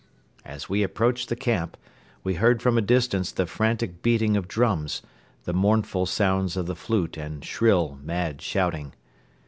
As 0.43 0.67
we 0.67 0.81
approached 0.81 1.29
the 1.29 1.35
camp, 1.35 1.77
we 2.23 2.33
heard 2.33 2.59
from 2.59 2.75
a 2.75 2.81
distance 2.81 3.31
the 3.31 3.45
frantic 3.45 4.01
beating 4.01 4.35
of 4.35 4.47
drums, 4.47 5.03
the 5.43 5.53
mournful 5.53 6.07
sounds 6.07 6.57
of 6.57 6.65
the 6.65 6.75
flute 6.75 7.17
and 7.17 7.45
shrill, 7.45 7.99
mad 8.01 8.41
shouting. 8.41 8.93